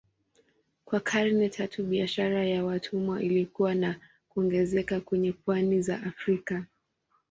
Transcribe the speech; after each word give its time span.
Kwa 0.85 0.99
karne 0.99 1.49
tatu 1.49 1.83
biashara 1.83 2.45
ya 2.45 2.63
watumwa 2.65 3.21
ilikua 3.23 3.75
na 3.75 3.95
kuongezeka 4.29 4.99
kwenye 5.01 5.31
pwani 5.31 5.81
za 5.81 6.03
Afrika. 6.03 6.65